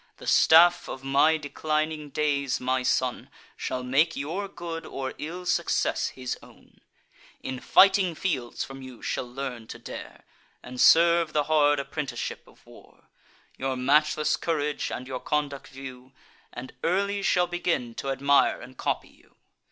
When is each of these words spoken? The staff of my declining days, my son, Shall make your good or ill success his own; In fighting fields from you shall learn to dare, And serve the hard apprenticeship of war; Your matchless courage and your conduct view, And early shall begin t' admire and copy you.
The 0.17 0.25
staff 0.25 0.87
of 0.89 1.03
my 1.03 1.37
declining 1.37 2.09
days, 2.09 2.59
my 2.59 2.81
son, 2.81 3.29
Shall 3.55 3.83
make 3.83 4.15
your 4.15 4.47
good 4.47 4.83
or 4.83 5.13
ill 5.19 5.45
success 5.45 6.07
his 6.07 6.39
own; 6.41 6.81
In 7.43 7.59
fighting 7.59 8.15
fields 8.15 8.63
from 8.63 8.81
you 8.81 9.03
shall 9.03 9.31
learn 9.31 9.67
to 9.67 9.77
dare, 9.77 10.25
And 10.63 10.81
serve 10.81 11.33
the 11.33 11.43
hard 11.43 11.79
apprenticeship 11.79 12.47
of 12.47 12.65
war; 12.65 13.09
Your 13.59 13.77
matchless 13.77 14.37
courage 14.37 14.89
and 14.89 15.05
your 15.07 15.19
conduct 15.19 15.67
view, 15.67 16.13
And 16.51 16.73
early 16.83 17.21
shall 17.21 17.45
begin 17.45 17.93
t' 17.93 18.07
admire 18.09 18.59
and 18.59 18.77
copy 18.79 19.09
you. 19.09 19.35